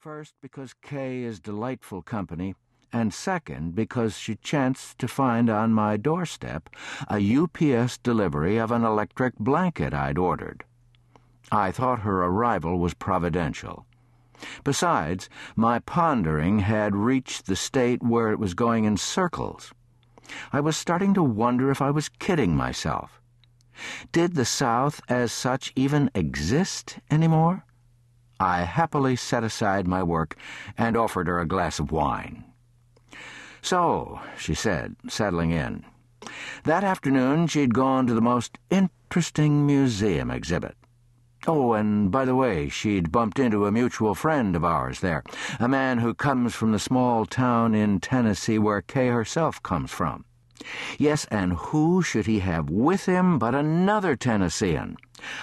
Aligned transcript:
First, 0.00 0.34
because 0.40 0.74
Kay 0.74 1.24
is 1.24 1.40
delightful 1.40 2.02
company, 2.02 2.54
and 2.92 3.12
second, 3.12 3.74
because 3.74 4.16
she 4.16 4.36
chanced 4.36 4.96
to 5.00 5.08
find 5.08 5.50
on 5.50 5.72
my 5.72 5.96
doorstep 5.96 6.70
a 7.10 7.18
UPS 7.18 7.98
delivery 7.98 8.58
of 8.58 8.70
an 8.70 8.84
electric 8.84 9.36
blanket 9.40 9.92
I'd 9.92 10.16
ordered. 10.16 10.62
I 11.50 11.72
thought 11.72 12.02
her 12.02 12.22
arrival 12.22 12.78
was 12.78 12.94
providential. 12.94 13.86
Besides, 14.62 15.28
my 15.56 15.80
pondering 15.80 16.60
had 16.60 16.94
reached 16.94 17.46
the 17.46 17.56
state 17.56 18.00
where 18.00 18.30
it 18.30 18.38
was 18.38 18.54
going 18.54 18.84
in 18.84 18.98
circles. 18.98 19.72
I 20.52 20.60
was 20.60 20.76
starting 20.76 21.12
to 21.14 21.24
wonder 21.24 21.72
if 21.72 21.82
I 21.82 21.90
was 21.90 22.08
kidding 22.08 22.54
myself. 22.54 23.20
Did 24.12 24.36
the 24.36 24.44
South 24.44 25.00
as 25.08 25.32
such 25.32 25.72
even 25.74 26.08
exist 26.14 27.00
anymore? 27.10 27.64
I 28.40 28.62
happily 28.62 29.16
set 29.16 29.44
aside 29.44 29.86
my 29.86 30.02
work 30.02 30.36
and 30.76 30.96
offered 30.96 31.26
her 31.26 31.40
a 31.40 31.46
glass 31.46 31.78
of 31.78 31.90
wine. 31.90 32.44
So, 33.62 34.20
she 34.36 34.54
said, 34.54 34.96
settling 35.08 35.50
in. 35.50 35.84
That 36.64 36.84
afternoon 36.84 37.46
she'd 37.46 37.74
gone 37.74 38.06
to 38.06 38.14
the 38.14 38.20
most 38.20 38.58
interesting 38.70 39.66
museum 39.66 40.30
exhibit. 40.30 40.76
Oh, 41.46 41.72
and 41.72 42.10
by 42.10 42.24
the 42.24 42.34
way, 42.34 42.68
she'd 42.68 43.12
bumped 43.12 43.38
into 43.38 43.66
a 43.66 43.72
mutual 43.72 44.14
friend 44.14 44.54
of 44.54 44.64
ours 44.64 45.00
there, 45.00 45.22
a 45.58 45.68
man 45.68 45.98
who 45.98 46.12
comes 46.12 46.54
from 46.54 46.72
the 46.72 46.78
small 46.78 47.26
town 47.26 47.74
in 47.74 48.00
Tennessee 48.00 48.58
where 48.58 48.82
Kay 48.82 49.08
herself 49.08 49.62
comes 49.62 49.90
from. 49.90 50.24
Yes, 50.98 51.24
and 51.26 51.52
who 51.52 52.02
should 52.02 52.26
he 52.26 52.40
have 52.40 52.68
with 52.68 53.06
him 53.06 53.38
but 53.38 53.54
another 53.54 54.16
Tennessean? 54.16 54.96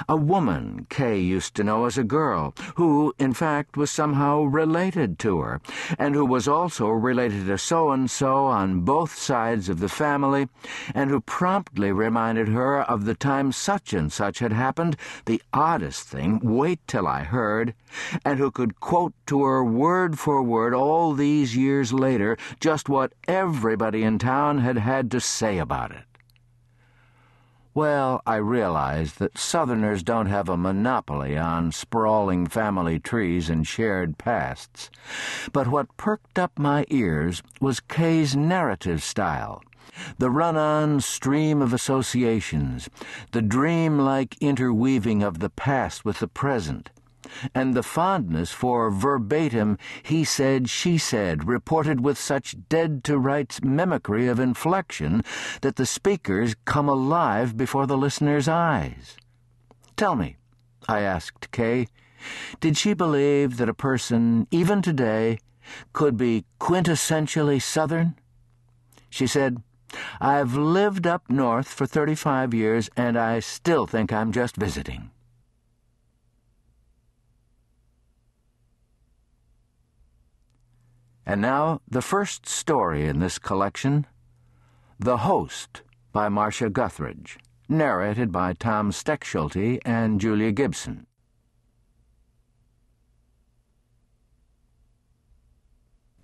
A 0.08 0.16
woman 0.16 0.88
Kay 0.90 1.20
used 1.20 1.56
to 1.56 1.64
know 1.64 1.86
as 1.86 1.98
a 1.98 2.04
girl, 2.04 2.54
who, 2.76 3.14
in 3.20 3.34
fact, 3.34 3.78
was 3.78 3.92
somehow 3.92 4.44
related 4.44 5.20
to 5.20 5.40
her, 5.40 5.62
and 5.98 6.16
who 6.16 6.26
was 6.26 6.48
also 6.48 6.90
related 6.90 7.48
to 7.48 7.58
so 7.58 7.92
and 7.92 8.10
so 8.10 8.46
on 8.46 8.82
both 8.82 9.16
sides 9.16 9.70
of 9.70 9.80
the 9.80 9.90
family, 9.90 10.48
and 10.94 11.10
who 11.10 11.20
promptly 11.22 11.92
reminded 11.92 12.48
her 12.48 12.82
of 12.82 13.06
the 13.06 13.16
time 13.16 13.52
such 13.52 13.94
and 13.94 14.12
such 14.12 14.40
had 14.40 14.54
happened, 14.54 14.96
the 15.26 15.42
oddest 15.54 16.08
thing, 16.08 16.40
wait 16.42 16.80
till 16.88 17.08
I 17.08 17.24
heard, 17.24 17.74
and 18.24 18.40
who 18.40 18.52
could 18.52 18.80
quote 18.80 19.14
to 19.28 19.44
her 19.44 19.64
word 19.64 20.18
for 20.20 20.42
word 20.42 20.74
all 20.74 21.14
these 21.14 21.56
years 21.56 21.92
later 21.92 22.38
just 22.60 22.90
what 22.90 23.14
everybody 23.28 24.04
in 24.04 24.20
town 24.20 24.60
had 24.60 24.78
had 24.78 25.12
to 25.12 25.20
say 25.20 25.58
about 25.58 25.92
it. 25.92 26.04
Well, 27.76 28.22
I 28.26 28.38
realized 28.38 29.20
that 29.20 29.38
Southerners 29.38 30.02
don't 30.02 30.28
have 30.28 30.48
a 30.48 30.56
monopoly 30.56 31.36
on 31.36 31.74
sprawling 31.74 32.48
family 32.48 33.02
trees 33.02 33.50
and 33.50 33.68
shared 33.68 34.18
pasts. 34.18 34.90
But 35.52 35.68
what 35.68 35.98
perked 35.98 36.40
up 36.40 36.58
my 36.58 36.86
ears 36.88 37.44
was 37.60 37.82
Kay's 37.82 38.34
narrative 38.34 39.04
style. 39.04 39.62
The 40.18 40.32
run 40.32 40.56
on 40.56 41.02
stream 41.02 41.62
of 41.62 41.74
associations, 41.74 42.90
the 43.32 43.42
dream 43.42 44.00
like 44.00 44.38
interweaving 44.40 45.22
of 45.22 45.40
the 45.40 45.50
past 45.50 46.06
with 46.06 46.20
the 46.20 46.30
present 46.30 46.92
and 47.54 47.74
the 47.74 47.84
fondness 47.84 48.52
for 48.52 48.90
verbatim 48.92 49.78
he 50.04 50.24
said, 50.24 50.70
she 50.70 50.98
said, 50.98 51.48
reported 51.48 52.02
with 52.02 52.18
such 52.18 52.56
dead 52.70 53.04
to 53.04 53.18
rights 53.18 53.62
mimicry 53.64 54.28
of 54.28 54.40
inflection 54.40 55.24
that 55.62 55.76
the 55.76 55.86
speakers 55.86 56.56
come 56.66 56.90
alive 56.90 57.58
before 57.58 57.86
the 57.86 57.98
listener's 57.98 58.48
eyes. 58.48 59.16
Tell 59.96 60.16
me, 60.16 60.38
I 60.88 61.02
asked 61.02 61.52
Kay, 61.52 61.88
did 62.60 62.78
she 62.78 62.94
believe 62.94 63.58
that 63.58 63.70
a 63.70 63.74
person, 63.74 64.48
even 64.52 64.82
today, 64.82 65.40
could 65.94 66.18
be 66.18 66.46
quintessentially 66.60 67.62
Southern? 67.62 68.16
She 69.10 69.28
said, 69.28 69.62
I've 70.20 70.56
lived 70.56 71.08
up 71.08 71.30
north 71.30 71.68
for 71.68 71.86
35 71.86 72.54
years, 72.54 72.90
and 72.98 73.18
I 73.18 73.40
still 73.40 73.88
think 73.88 74.12
I'm 74.12 74.32
just 74.32 74.58
visiting. 74.58 75.12
And 81.26 81.42
now, 81.42 81.82
the 81.90 82.04
first 82.04 82.46
story 82.46 83.08
in 83.08 83.20
this 83.20 83.40
collection 83.40 84.06
The 85.00 85.18
Host 85.18 85.82
by 86.12 86.30
Marcia 86.30 86.70
Guthridge, 86.70 87.38
narrated 87.68 88.32
by 88.32 88.54
Tom 88.54 88.92
Stechschulte 88.92 89.80
and 89.84 90.22
Julia 90.22 90.52
Gibson. 90.52 91.08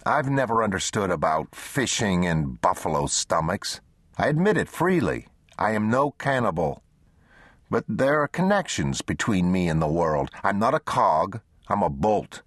I've 0.05 0.29
never 0.29 0.63
understood 0.63 1.09
about 1.09 1.55
fishing 1.55 2.25
and 2.25 2.61
buffalo 2.61 3.07
stomachs. 3.07 3.81
I 4.17 4.27
admit 4.27 4.57
it 4.57 4.69
freely. 4.69 5.27
I 5.57 5.71
am 5.71 5.89
no 5.89 6.11
cannibal. 6.11 6.83
But 7.69 7.85
there 7.87 8.21
are 8.21 8.27
connections 8.27 9.01
between 9.01 9.51
me 9.51 9.67
and 9.67 9.81
the 9.81 9.87
world. 9.87 10.29
I'm 10.43 10.59
not 10.59 10.73
a 10.73 10.79
cog, 10.79 11.41
I'm 11.67 11.81
a 11.81 11.89
bolt. 11.89 12.41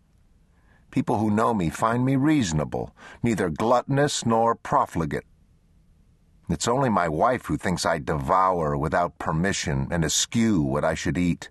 People 0.94 1.18
who 1.18 1.28
know 1.28 1.52
me 1.52 1.70
find 1.70 2.04
me 2.04 2.14
reasonable, 2.14 2.94
neither 3.20 3.50
gluttonous 3.50 4.24
nor 4.24 4.54
profligate. 4.54 5.24
It's 6.48 6.68
only 6.68 6.88
my 6.88 7.08
wife 7.08 7.46
who 7.46 7.56
thinks 7.56 7.84
I 7.84 7.98
devour 7.98 8.76
without 8.76 9.18
permission 9.18 9.88
and 9.90 10.04
eschew 10.04 10.62
what 10.62 10.84
I 10.84 10.94
should 10.94 11.18
eat. 11.18 11.50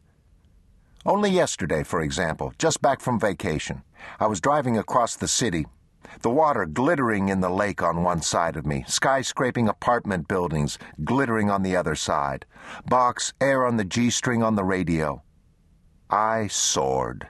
Only 1.05 1.29
yesterday, 1.29 1.83
for 1.83 2.01
example, 2.01 2.53
just 2.57 2.81
back 2.81 3.01
from 3.01 3.19
vacation, 3.19 3.83
I 4.17 4.27
was 4.27 4.39
driving 4.39 4.77
across 4.77 5.17
the 5.17 5.27
city, 5.27 5.65
the 6.21 6.29
water 6.29 6.65
glittering 6.65 7.27
in 7.27 7.41
the 7.41 7.49
lake 7.49 7.83
on 7.83 8.01
one 8.01 8.21
side 8.21 8.55
of 8.55 8.65
me, 8.65 8.85
skyscraping 8.87 9.67
apartment 9.67 10.29
buildings 10.29 10.79
glittering 11.03 11.49
on 11.49 11.63
the 11.63 11.75
other 11.75 11.95
side, 11.95 12.45
Bach's 12.85 13.33
air 13.41 13.65
on 13.65 13.75
the 13.75 13.83
G 13.83 14.09
string 14.09 14.41
on 14.41 14.55
the 14.55 14.63
radio. 14.63 15.21
I 16.09 16.47
soared. 16.47 17.27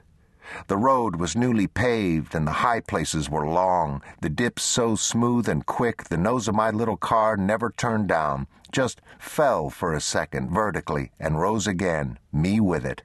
The 0.67 0.77
road 0.77 1.15
was 1.15 1.35
newly 1.35 1.67
paved, 1.67 2.35
and 2.35 2.45
the 2.45 2.61
high 2.63 2.79
places 2.79 3.29
were 3.29 3.47
long, 3.47 4.01
the 4.21 4.29
dips 4.29 4.63
so 4.63 4.95
smooth 4.95 5.49
and 5.49 5.65
quick 5.65 6.03
the 6.03 6.17
nose 6.17 6.47
of 6.47 6.55
my 6.55 6.69
little 6.69 6.97
car 6.97 7.35
never 7.35 7.71
turned 7.71 8.07
down, 8.07 8.47
just 8.71 9.01
fell 9.17 9.69
for 9.69 9.93
a 9.93 10.01
second 10.01 10.51
vertically 10.51 11.11
and 11.19 11.39
rose 11.39 11.65
again, 11.65 12.19
me 12.31 12.59
with 12.59 12.85
it. 12.85 13.03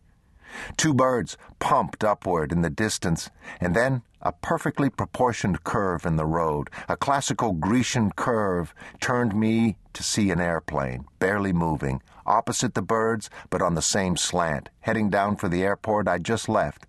Two 0.77 0.95
birds 0.95 1.37
pumped 1.59 2.03
upward 2.03 2.53
in 2.53 2.63
the 2.63 2.71
distance, 2.71 3.31
and 3.61 3.75
then 3.75 4.03
a 4.21 4.33
perfectly 4.33 4.91
proportioned 4.91 5.63
curve 5.65 6.05
in 6.05 6.17
the 6.17 6.27
road, 6.27 6.71
a 6.89 6.97
classical 6.97 7.53
Grecian 7.53 8.11
curve, 8.13 8.75
turned 9.01 9.35
me 9.35 9.77
to 9.93 10.03
see 10.03 10.31
an 10.31 10.41
airplane, 10.41 11.05
barely 11.19 11.53
moving, 11.53 12.03
opposite 12.27 12.75
the 12.75 12.83
birds, 12.83 13.31
but 13.51 13.63
on 13.63 13.75
the 13.75 13.83
same 13.83 14.17
slant, 14.17 14.71
heading 14.81 15.09
down 15.09 15.37
for 15.37 15.49
the 15.49 15.63
airport 15.63 16.09
I'd 16.09 16.25
just 16.25 16.49
left. 16.49 16.87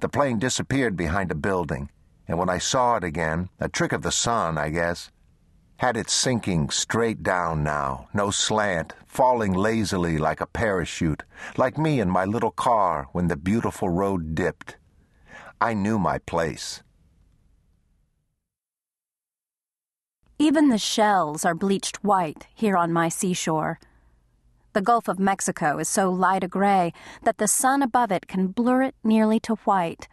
The 0.00 0.08
plane 0.08 0.38
disappeared 0.38 0.96
behind 0.96 1.30
a 1.30 1.34
building, 1.34 1.90
and 2.28 2.38
when 2.38 2.48
I 2.48 2.58
saw 2.58 2.96
it 2.96 3.04
again, 3.04 3.48
a 3.60 3.68
trick 3.68 3.92
of 3.92 4.02
the 4.02 4.12
sun, 4.12 4.58
I 4.58 4.70
guess, 4.70 5.10
had 5.78 5.96
it 5.96 6.08
sinking 6.08 6.70
straight 6.70 7.22
down 7.22 7.62
now, 7.62 8.08
no 8.14 8.30
slant, 8.30 8.94
falling 9.06 9.52
lazily 9.52 10.18
like 10.18 10.40
a 10.40 10.46
parachute, 10.46 11.24
like 11.56 11.76
me 11.76 12.00
in 12.00 12.08
my 12.08 12.24
little 12.24 12.50
car 12.50 13.08
when 13.12 13.28
the 13.28 13.36
beautiful 13.36 13.88
road 13.88 14.34
dipped. 14.34 14.76
I 15.60 15.74
knew 15.74 15.98
my 15.98 16.18
place. 16.18 16.82
Even 20.38 20.68
the 20.68 20.78
shells 20.78 21.44
are 21.44 21.54
bleached 21.54 22.02
white 22.02 22.46
here 22.54 22.76
on 22.76 22.92
my 22.92 23.08
seashore. 23.08 23.78
The 24.74 24.82
Gulf 24.82 25.06
of 25.06 25.20
Mexico 25.20 25.78
is 25.78 25.88
so 25.88 26.10
light 26.10 26.42
a 26.42 26.48
gray 26.48 26.92
that 27.22 27.38
the 27.38 27.46
sun 27.46 27.80
above 27.80 28.10
it 28.10 28.26
can 28.26 28.48
blur 28.48 28.82
it 28.82 28.96
nearly 29.04 29.38
to 29.40 29.54
white. 29.64 30.08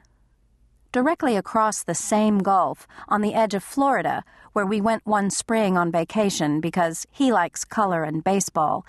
Directly 0.92 1.36
across 1.36 1.82
the 1.82 1.96
same 1.96 2.38
gulf, 2.40 2.88
on 3.08 3.22
the 3.22 3.34
edge 3.34 3.56
of 3.56 3.64
Florida, 3.64 4.24
where 4.54 4.66
we 4.66 4.80
went 4.80 5.04
one 5.04 5.32
spring 5.32 5.78
on 5.78 5.92
vacation 5.92 6.62
because 6.62 7.08
he 7.10 7.32
likes 7.32 7.66
color 7.66 8.04
and 8.04 8.24
baseball, 8.24 8.86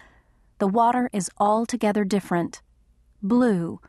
the 0.59 0.67
water 0.69 1.09
is 1.11 1.31
altogether 1.39 2.05
different. 2.05 2.61
Blue. 3.23 3.81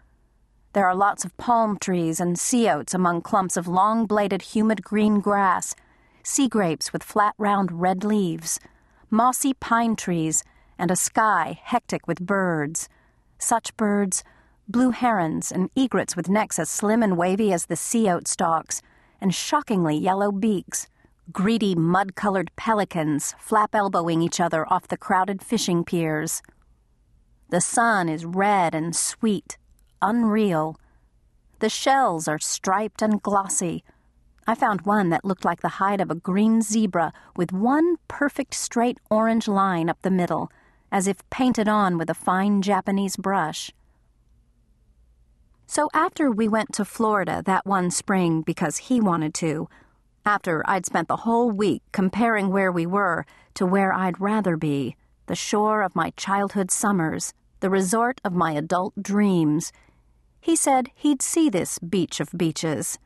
There 0.71 0.87
are 0.87 0.95
lots 0.95 1.25
of 1.25 1.35
palm 1.35 1.77
trees 1.77 2.21
and 2.21 2.39
sea 2.39 2.69
oats 2.69 2.93
among 2.93 3.23
clumps 3.23 3.57
of 3.57 3.67
long 3.67 4.05
bladed 4.05 4.41
humid 4.41 4.85
green 4.85 5.19
grass, 5.19 5.75
sea 6.23 6.47
grapes 6.47 6.93
with 6.93 7.03
flat 7.03 7.33
round 7.37 7.81
red 7.81 8.05
leaves, 8.05 8.61
mossy 9.09 9.53
pine 9.53 9.97
trees, 9.97 10.45
and 10.83 10.91
a 10.91 10.97
sky 10.97 11.57
hectic 11.63 12.09
with 12.09 12.19
birds. 12.19 12.89
Such 13.37 13.73
birds, 13.77 14.21
blue 14.67 14.91
herons 14.91 15.49
and 15.49 15.69
egrets 15.77 16.17
with 16.17 16.27
necks 16.27 16.59
as 16.59 16.69
slim 16.69 17.01
and 17.01 17.15
wavy 17.15 17.53
as 17.53 17.67
the 17.67 17.77
sea 17.77 18.09
oat 18.09 18.27
stalks, 18.27 18.81
and 19.21 19.33
shockingly 19.33 19.95
yellow 19.95 20.29
beaks. 20.29 20.87
Greedy, 21.31 21.73
mud 21.73 22.15
colored 22.15 22.51
pelicans 22.57 23.33
flap 23.39 23.73
elbowing 23.73 24.21
each 24.21 24.41
other 24.41 24.65
off 24.69 24.89
the 24.89 24.97
crowded 24.97 25.41
fishing 25.41 25.85
piers. 25.85 26.41
The 27.49 27.61
sun 27.61 28.09
is 28.09 28.25
red 28.25 28.75
and 28.75 28.93
sweet, 28.93 29.57
unreal. 30.01 30.77
The 31.59 31.69
shells 31.69 32.27
are 32.27 32.39
striped 32.39 33.01
and 33.01 33.21
glossy. 33.21 33.85
I 34.45 34.53
found 34.53 34.81
one 34.81 35.11
that 35.11 35.23
looked 35.23 35.45
like 35.45 35.61
the 35.61 35.79
hide 35.79 36.01
of 36.01 36.11
a 36.11 36.15
green 36.15 36.61
zebra 36.61 37.13
with 37.37 37.53
one 37.53 37.95
perfect 38.09 38.53
straight 38.53 38.97
orange 39.09 39.47
line 39.47 39.89
up 39.89 40.01
the 40.01 40.11
middle, 40.11 40.51
as 40.93 41.07
if 41.07 41.27
painted 41.31 41.67
on 41.67 41.97
with 41.97 42.09
a 42.09 42.13
fine 42.13 42.61
Japanese 42.61 43.17
brush. 43.17 43.71
So 45.65 45.89
after 45.91 46.29
we 46.29 46.47
went 46.47 46.71
to 46.73 46.85
Florida 46.85 47.41
that 47.47 47.65
one 47.65 47.89
spring 47.89 48.43
because 48.43 48.77
he 48.77 49.01
wanted 49.01 49.33
to, 49.35 49.67
after 50.23 50.61
I'd 50.69 50.85
spent 50.85 51.07
the 51.07 51.25
whole 51.25 51.49
week 51.49 51.81
comparing 51.91 52.49
where 52.49 52.71
we 52.71 52.85
were 52.85 53.25
to 53.55 53.65
where 53.65 53.91
I'd 53.91 54.21
rather 54.21 54.55
be, 54.55 54.95
the 55.25 55.35
shore 55.35 55.81
of 55.81 55.95
my 55.95 56.11
childhood 56.11 56.69
summers, 56.69 57.33
the 57.59 57.71
resort 57.71 58.21
of 58.23 58.33
my 58.33 58.51
adult 58.51 58.93
dreams, 59.01 59.71
he 60.39 60.55
said 60.55 60.89
he'd 60.93 61.23
see 61.23 61.49
this 61.49 61.79
beach 61.79 62.19
of 62.19 62.29
beaches. 62.37 62.99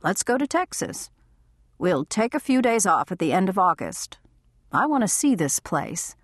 Let's 0.00 0.22
go 0.22 0.38
to 0.38 0.46
Texas. 0.46 1.10
We'll 1.76 2.04
take 2.04 2.34
a 2.34 2.40
few 2.40 2.62
days 2.62 2.86
off 2.86 3.10
at 3.10 3.18
the 3.18 3.32
end 3.32 3.48
of 3.48 3.58
August. 3.58 4.18
I 4.70 4.86
want 4.86 5.02
to 5.02 5.08
see 5.08 5.34
this 5.34 5.58
place. 5.58 6.14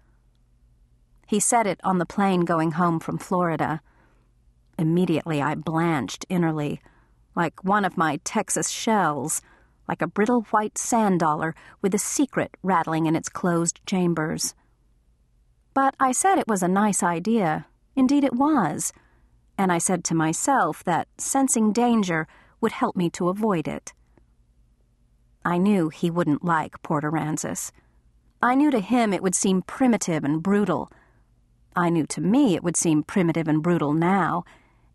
He 1.34 1.40
said 1.40 1.66
it 1.66 1.80
on 1.82 1.98
the 1.98 2.06
plane 2.06 2.42
going 2.42 2.70
home 2.78 3.00
from 3.00 3.18
Florida. 3.18 3.80
Immediately 4.78 5.42
I 5.42 5.56
blanched 5.56 6.24
innerly, 6.28 6.78
like 7.34 7.64
one 7.64 7.84
of 7.84 7.96
my 7.96 8.20
Texas 8.22 8.70
shells, 8.70 9.42
like 9.88 10.00
a 10.00 10.06
brittle 10.06 10.42
white 10.52 10.78
sand 10.78 11.18
dollar 11.18 11.56
with 11.82 11.92
a 11.92 11.98
secret 11.98 12.56
rattling 12.62 13.06
in 13.06 13.16
its 13.16 13.28
closed 13.28 13.80
chambers. 13.84 14.54
But 15.74 15.96
I 15.98 16.12
said 16.12 16.38
it 16.38 16.46
was 16.46 16.62
a 16.62 16.68
nice 16.68 17.02
idea. 17.02 17.66
Indeed, 17.96 18.22
it 18.22 18.36
was. 18.36 18.92
And 19.58 19.72
I 19.72 19.78
said 19.78 20.04
to 20.04 20.14
myself 20.14 20.84
that 20.84 21.08
sensing 21.18 21.72
danger 21.72 22.28
would 22.60 22.70
help 22.70 22.94
me 22.94 23.10
to 23.10 23.28
avoid 23.28 23.66
it. 23.66 23.92
I 25.44 25.58
knew 25.58 25.88
he 25.88 26.12
wouldn't 26.12 26.44
like 26.44 26.80
Port 26.84 27.02
Aransas. 27.02 27.72
I 28.40 28.54
knew 28.54 28.70
to 28.70 28.78
him 28.78 29.12
it 29.12 29.20
would 29.20 29.34
seem 29.34 29.62
primitive 29.62 30.22
and 30.22 30.40
brutal. 30.40 30.92
I 31.76 31.90
knew 31.90 32.06
to 32.06 32.20
me 32.20 32.54
it 32.54 32.62
would 32.62 32.76
seem 32.76 33.02
primitive 33.02 33.48
and 33.48 33.62
brutal 33.62 33.92
now, 33.92 34.44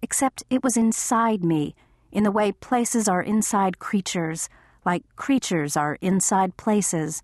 except 0.02 0.44
it 0.50 0.64
was 0.64 0.78
inside 0.78 1.44
me, 1.44 1.76
in 2.12 2.24
the 2.24 2.32
way 2.32 2.52
places 2.52 3.08
are 3.08 3.22
inside 3.22 3.80
creatures, 3.80 4.50
like 4.86 5.04
creatures 5.16 5.78
are 5.78 5.98
inside 6.02 6.58
places, 6.58 7.22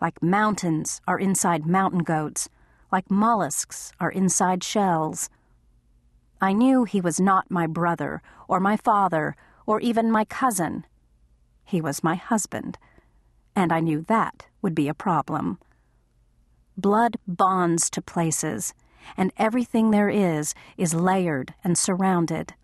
like 0.00 0.22
mountains 0.22 1.00
are 1.06 1.18
inside 1.18 1.66
mountain 1.66 2.00
goats 2.00 2.48
like 2.90 3.10
mollusks 3.10 3.92
are 4.00 4.10
inside 4.10 4.64
shells. 4.64 5.28
I 6.40 6.52
knew 6.52 6.84
he 6.84 7.00
was 7.00 7.20
not 7.20 7.50
my 7.50 7.66
brother, 7.66 8.22
or 8.46 8.60
my 8.60 8.76
father, 8.76 9.36
or 9.66 9.80
even 9.80 10.10
my 10.10 10.24
cousin. 10.24 10.86
He 11.64 11.80
was 11.80 12.04
my 12.04 12.14
husband, 12.14 12.78
and 13.54 13.72
I 13.72 13.80
knew 13.80 14.02
that 14.08 14.46
would 14.62 14.74
be 14.74 14.88
a 14.88 14.94
problem. 14.94 15.58
Blood 16.78 17.16
bonds 17.26 17.90
to 17.90 18.00
places, 18.00 18.72
and 19.16 19.32
everything 19.36 19.90
there 19.90 20.08
is 20.08 20.54
is 20.76 20.94
layered 20.94 21.52
and 21.64 21.76
surrounded. 21.76 22.54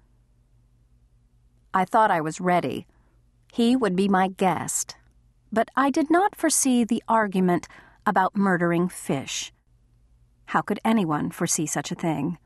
I 1.74 1.84
thought 1.84 2.12
I 2.12 2.20
was 2.20 2.40
ready. 2.40 2.86
He 3.52 3.74
would 3.74 3.96
be 3.96 4.08
my 4.08 4.28
guest. 4.28 4.94
But 5.52 5.68
I 5.76 5.90
did 5.90 6.12
not 6.12 6.36
foresee 6.36 6.84
the 6.84 7.02
argument 7.08 7.66
about 8.06 8.36
murdering 8.36 8.88
fish. 8.88 9.52
How 10.46 10.60
could 10.60 10.78
anyone 10.84 11.32
foresee 11.32 11.66
such 11.66 11.90
a 11.90 11.96
thing? 11.96 12.38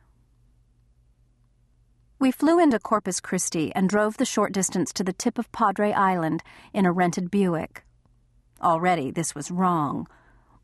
We 2.18 2.30
flew 2.30 2.58
into 2.58 2.78
Corpus 2.78 3.20
Christi 3.20 3.74
and 3.74 3.90
drove 3.90 4.16
the 4.16 4.24
short 4.24 4.52
distance 4.52 4.90
to 4.94 5.04
the 5.04 5.12
tip 5.12 5.38
of 5.38 5.52
Padre 5.52 5.92
Island 5.92 6.42
in 6.72 6.86
a 6.86 6.92
rented 6.92 7.30
Buick. 7.30 7.84
Already 8.62 9.10
this 9.10 9.34
was 9.34 9.50
wrong. 9.50 10.06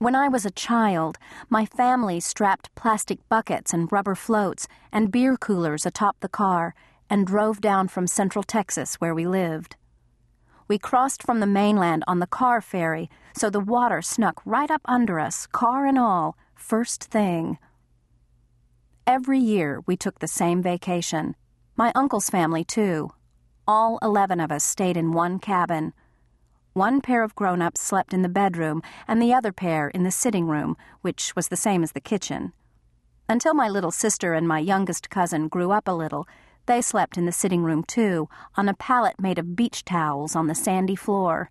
When 0.05 0.15
I 0.15 0.29
was 0.29 0.45
a 0.45 0.51
child, 0.51 1.17
my 1.49 1.65
family 1.65 2.21
strapped 2.21 2.75
plastic 2.75 3.27
buckets 3.31 3.73
and 3.73 3.91
rubber 3.91 4.15
floats 4.15 4.69
and 4.93 5.11
beer 5.11 5.39
coolers 5.39 5.87
atop 5.87 6.21
the 6.21 6.29
car 6.29 6.75
and 7.09 7.27
drove 7.27 7.63
down 7.63 7.89
from 7.89 8.07
central 8.07 8.43
Texas 8.43 8.97
where 8.97 9.15
we 9.15 9.27
lived. 9.27 9.77
We 10.69 10.79
crossed 10.79 11.23
from 11.23 11.41
the 11.41 11.47
mainland 11.47 12.05
on 12.07 12.19
the 12.19 12.27
car 12.27 12.61
ferry, 12.61 13.09
so 13.35 13.49
the 13.49 13.61
water 13.61 14.03
snuck 14.03 14.43
right 14.45 14.71
up 14.71 14.83
under 14.85 15.19
us, 15.19 15.47
car 15.47 15.87
and 15.87 15.99
all, 15.99 16.37
first 16.55 17.05
thing. 17.05 17.57
Every 19.07 19.39
year 19.39 19.81
we 19.87 19.97
took 19.97 20.19
the 20.19 20.29
same 20.29 20.61
vacation. 20.61 21.35
My 21.77 21.93
uncle's 21.95 22.29
family, 22.29 22.63
too. 22.63 23.13
All 23.67 23.99
11 24.03 24.39
of 24.39 24.53
us 24.53 24.65
stayed 24.65 24.99
in 24.99 25.13
one 25.13 25.39
cabin. 25.39 25.95
One 26.75 27.01
pair 27.01 27.23
of 27.23 27.37
grown 27.37 27.63
ups 27.63 27.81
slept 27.81 28.13
in 28.13 28.23
the 28.23 28.29
bedroom, 28.29 28.83
and 29.07 29.23
the 29.23 29.33
other 29.33 29.53
pair 29.53 29.89
in 29.91 30.03
the 30.03 30.11
sitting 30.11 30.49
room, 30.49 30.77
which 31.03 31.35
was 31.37 31.47
the 31.47 31.57
same 31.57 31.85
as 31.85 31.93
the 31.93 32.01
kitchen. 32.01 32.53
Until 33.29 33.55
my 33.55 33.69
little 33.69 33.93
sister 33.93 34.35
and 34.35 34.49
my 34.49 34.59
youngest 34.59 35.09
cousin 35.09 35.47
grew 35.47 35.71
up 35.71 35.87
a 35.87 35.93
little, 35.93 36.27
they 36.67 36.83
slept 36.83 37.17
in 37.17 37.27
the 37.27 37.33
sitting 37.33 37.63
room, 37.63 37.85
too, 37.85 38.29
on 38.57 38.69
a 38.69 38.75
pallet 38.75 39.21
made 39.21 39.39
of 39.39 39.55
beach 39.55 39.85
towels 39.85 40.35
on 40.35 40.49
the 40.49 40.55
sandy 40.55 40.97
floor. 40.97 41.49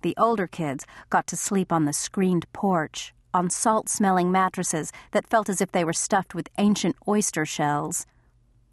The 0.00 0.14
older 0.16 0.46
kids 0.46 0.86
got 1.10 1.26
to 1.26 1.36
sleep 1.36 1.70
on 1.70 1.84
the 1.84 1.92
screened 1.92 2.50
porch, 2.54 3.12
on 3.34 3.50
salt 3.50 3.90
smelling 3.90 4.32
mattresses 4.32 4.90
that 5.12 5.28
felt 5.28 5.50
as 5.50 5.60
if 5.60 5.70
they 5.70 5.84
were 5.84 5.92
stuffed 5.92 6.34
with 6.34 6.48
ancient 6.56 6.96
oyster 7.06 7.44
shells. 7.44 8.06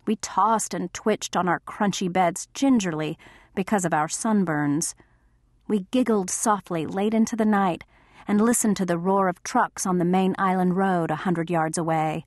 We 0.05 0.15
tossed 0.15 0.73
and 0.73 0.93
twitched 0.93 1.35
on 1.35 1.49
our 1.49 1.59
crunchy 1.59 2.11
beds 2.11 2.47
gingerly 2.53 3.17
because 3.53 3.83
of 3.83 3.93
our 3.93 4.07
sunburns. 4.07 4.95
We 5.67 5.85
giggled 5.91 6.29
softly 6.29 6.85
late 6.85 7.13
into 7.13 7.35
the 7.35 7.45
night 7.45 7.83
and 8.25 8.39
listened 8.39 8.77
to 8.77 8.85
the 8.85 8.97
roar 8.97 9.27
of 9.27 9.43
trucks 9.43 9.85
on 9.85 9.97
the 9.97 10.05
main 10.05 10.33
island 10.37 10.77
road 10.77 11.11
a 11.11 11.15
hundred 11.15 11.49
yards 11.49 11.77
away. 11.77 12.25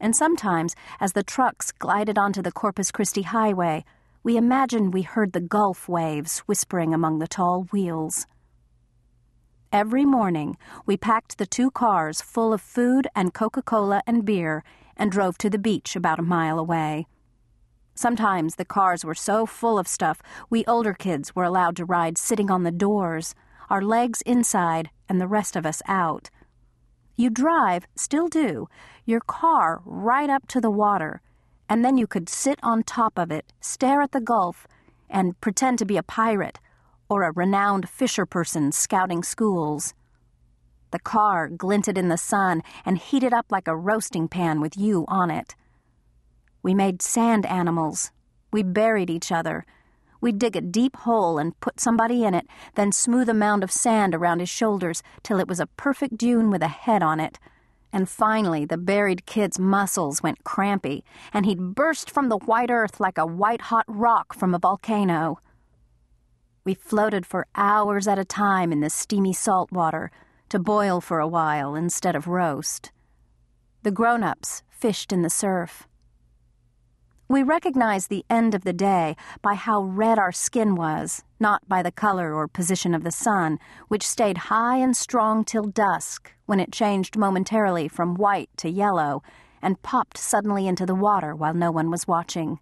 And 0.00 0.16
sometimes, 0.16 0.74
as 0.98 1.12
the 1.12 1.22
trucks 1.22 1.70
glided 1.70 2.16
onto 2.16 2.40
the 2.40 2.52
Corpus 2.52 2.90
Christi 2.90 3.22
highway, 3.22 3.84
we 4.22 4.36
imagined 4.36 4.94
we 4.94 5.02
heard 5.02 5.32
the 5.32 5.40
Gulf 5.40 5.88
waves 5.88 6.38
whispering 6.40 6.94
among 6.94 7.18
the 7.18 7.28
tall 7.28 7.66
wheels. 7.72 8.26
Every 9.70 10.06
morning, 10.06 10.56
we 10.86 10.96
packed 10.96 11.36
the 11.36 11.46
two 11.46 11.70
cars 11.70 12.22
full 12.22 12.54
of 12.54 12.62
food 12.62 13.06
and 13.14 13.34
Coca 13.34 13.60
Cola 13.60 14.02
and 14.06 14.24
beer 14.24 14.64
and 14.96 15.12
drove 15.12 15.36
to 15.38 15.50
the 15.50 15.58
beach 15.58 15.94
about 15.94 16.18
a 16.18 16.22
mile 16.22 16.58
away. 16.58 17.06
Sometimes 17.98 18.54
the 18.54 18.64
cars 18.64 19.04
were 19.04 19.12
so 19.12 19.44
full 19.44 19.76
of 19.76 19.88
stuff, 19.88 20.22
we 20.48 20.64
older 20.66 20.94
kids 20.94 21.34
were 21.34 21.42
allowed 21.42 21.74
to 21.78 21.84
ride 21.84 22.16
sitting 22.16 22.48
on 22.48 22.62
the 22.62 22.70
doors, 22.70 23.34
our 23.70 23.82
legs 23.82 24.22
inside 24.22 24.90
and 25.08 25.20
the 25.20 25.26
rest 25.26 25.56
of 25.56 25.66
us 25.66 25.82
out. 25.88 26.30
You 27.16 27.28
drive, 27.28 27.88
still 27.96 28.28
do, 28.28 28.68
your 29.04 29.18
car 29.18 29.82
right 29.84 30.30
up 30.30 30.46
to 30.46 30.60
the 30.60 30.70
water, 30.70 31.22
and 31.68 31.84
then 31.84 31.98
you 31.98 32.06
could 32.06 32.28
sit 32.28 32.60
on 32.62 32.84
top 32.84 33.18
of 33.18 33.32
it, 33.32 33.52
stare 33.60 34.00
at 34.00 34.12
the 34.12 34.20
Gulf, 34.20 34.68
and 35.10 35.40
pretend 35.40 35.80
to 35.80 35.84
be 35.84 35.96
a 35.96 36.04
pirate 36.04 36.60
or 37.10 37.24
a 37.24 37.32
renowned 37.32 37.88
fisher 37.88 38.24
person 38.24 38.70
scouting 38.70 39.24
schools. 39.24 39.92
The 40.92 41.00
car 41.00 41.48
glinted 41.48 41.98
in 41.98 42.10
the 42.10 42.16
sun 42.16 42.62
and 42.84 42.96
heated 42.96 43.32
up 43.32 43.46
like 43.50 43.66
a 43.66 43.76
roasting 43.76 44.28
pan 44.28 44.60
with 44.60 44.76
you 44.76 45.04
on 45.08 45.32
it. 45.32 45.56
We 46.62 46.74
made 46.74 47.02
sand 47.02 47.46
animals. 47.46 48.10
We 48.52 48.62
buried 48.62 49.10
each 49.10 49.30
other. 49.30 49.64
We'd 50.20 50.38
dig 50.38 50.56
a 50.56 50.60
deep 50.60 50.96
hole 50.96 51.38
and 51.38 51.58
put 51.60 51.80
somebody 51.80 52.24
in 52.24 52.34
it, 52.34 52.46
then 52.74 52.90
smooth 52.90 53.28
a 53.28 53.34
mound 53.34 53.62
of 53.62 53.70
sand 53.70 54.14
around 54.14 54.40
his 54.40 54.48
shoulders 54.48 55.02
till 55.22 55.38
it 55.38 55.48
was 55.48 55.60
a 55.60 55.66
perfect 55.66 56.16
dune 56.16 56.50
with 56.50 56.62
a 56.62 56.68
head 56.68 57.02
on 57.02 57.20
it. 57.20 57.38
And 57.92 58.08
finally, 58.08 58.64
the 58.64 58.76
buried 58.76 59.24
kid's 59.24 59.58
muscles 59.58 60.22
went 60.22 60.44
crampy, 60.44 61.04
and 61.32 61.46
he'd 61.46 61.74
burst 61.74 62.10
from 62.10 62.28
the 62.28 62.36
white 62.36 62.70
earth 62.70 63.00
like 63.00 63.16
a 63.16 63.26
white 63.26 63.62
hot 63.62 63.84
rock 63.86 64.34
from 64.34 64.54
a 64.54 64.58
volcano. 64.58 65.38
We 66.64 66.74
floated 66.74 67.24
for 67.24 67.46
hours 67.54 68.06
at 68.06 68.18
a 68.18 68.24
time 68.24 68.72
in 68.72 68.80
the 68.80 68.90
steamy 68.90 69.32
salt 69.32 69.72
water 69.72 70.10
to 70.50 70.58
boil 70.58 71.00
for 71.00 71.18
a 71.18 71.28
while 71.28 71.74
instead 71.74 72.14
of 72.14 72.26
roast. 72.26 72.92
The 73.84 73.90
grown 73.90 74.22
ups 74.22 74.62
fished 74.68 75.12
in 75.12 75.22
the 75.22 75.30
surf. 75.30 75.86
We 77.30 77.42
recognized 77.42 78.08
the 78.08 78.24
end 78.30 78.54
of 78.54 78.64
the 78.64 78.72
day 78.72 79.14
by 79.42 79.52
how 79.52 79.82
red 79.82 80.18
our 80.18 80.32
skin 80.32 80.74
was, 80.76 81.24
not 81.38 81.68
by 81.68 81.82
the 81.82 81.92
color 81.92 82.32
or 82.32 82.48
position 82.48 82.94
of 82.94 83.04
the 83.04 83.12
sun, 83.12 83.58
which 83.88 84.06
stayed 84.06 84.48
high 84.48 84.78
and 84.78 84.96
strong 84.96 85.44
till 85.44 85.64
dusk, 85.64 86.32
when 86.46 86.58
it 86.58 86.72
changed 86.72 87.18
momentarily 87.18 87.86
from 87.86 88.14
white 88.14 88.48
to 88.56 88.70
yellow 88.70 89.22
and 89.60 89.82
popped 89.82 90.16
suddenly 90.16 90.66
into 90.66 90.86
the 90.86 90.94
water 90.94 91.36
while 91.36 91.52
no 91.52 91.70
one 91.70 91.90
was 91.90 92.08
watching. 92.08 92.60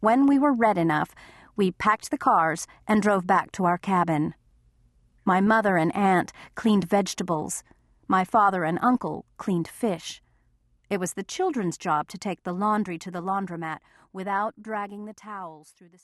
When 0.00 0.26
we 0.26 0.38
were 0.38 0.52
red 0.52 0.76
enough, 0.76 1.14
we 1.56 1.70
packed 1.70 2.10
the 2.10 2.18
cars 2.18 2.66
and 2.86 3.00
drove 3.00 3.26
back 3.26 3.52
to 3.52 3.64
our 3.64 3.78
cabin. 3.78 4.34
My 5.24 5.40
mother 5.40 5.78
and 5.78 5.96
aunt 5.96 6.30
cleaned 6.56 6.84
vegetables. 6.84 7.62
My 8.06 8.22
father 8.22 8.64
and 8.64 8.78
uncle 8.82 9.24
cleaned 9.38 9.68
fish. 9.68 10.20
It 10.90 10.98
was 10.98 11.12
the 11.12 11.22
children's 11.22 11.78
job 11.78 12.08
to 12.08 12.18
take 12.18 12.42
the 12.42 12.52
laundry 12.52 12.98
to 12.98 13.12
the 13.12 13.22
laundromat 13.22 13.78
without 14.12 14.60
dragging 14.60 15.04
the 15.04 15.14
towels 15.14 15.70
through 15.70 15.90
the 15.90 15.98